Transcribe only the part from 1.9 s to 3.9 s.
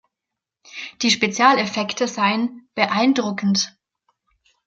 seien „beeindruckend“.